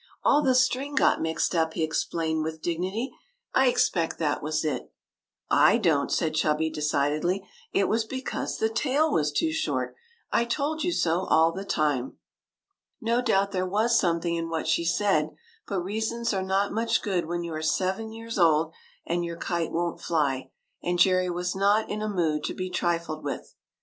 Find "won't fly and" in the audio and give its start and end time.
19.71-20.97